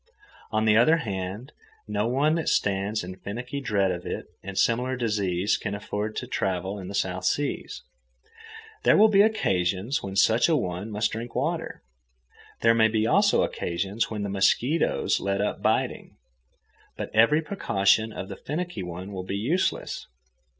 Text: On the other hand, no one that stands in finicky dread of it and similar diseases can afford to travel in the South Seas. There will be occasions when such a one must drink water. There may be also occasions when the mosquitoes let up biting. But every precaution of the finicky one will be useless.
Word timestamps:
On 0.49 0.65
the 0.65 0.75
other 0.75 0.97
hand, 0.97 1.51
no 1.87 2.07
one 2.07 2.33
that 2.33 2.49
stands 2.49 3.03
in 3.03 3.17
finicky 3.17 3.61
dread 3.61 3.91
of 3.91 4.03
it 4.03 4.25
and 4.41 4.57
similar 4.57 4.95
diseases 4.95 5.57
can 5.57 5.75
afford 5.75 6.15
to 6.15 6.25
travel 6.25 6.79
in 6.79 6.87
the 6.87 6.95
South 6.95 7.23
Seas. 7.23 7.83
There 8.81 8.97
will 8.97 9.09
be 9.09 9.21
occasions 9.21 10.01
when 10.01 10.15
such 10.15 10.49
a 10.49 10.55
one 10.55 10.89
must 10.89 11.11
drink 11.11 11.35
water. 11.35 11.83
There 12.61 12.73
may 12.73 12.87
be 12.87 13.05
also 13.05 13.43
occasions 13.43 14.09
when 14.09 14.23
the 14.23 14.29
mosquitoes 14.29 15.19
let 15.19 15.39
up 15.39 15.61
biting. 15.61 16.17
But 16.97 17.13
every 17.13 17.43
precaution 17.43 18.11
of 18.11 18.27
the 18.27 18.35
finicky 18.37 18.81
one 18.81 19.11
will 19.11 19.21
be 19.23 19.37
useless. 19.37 20.07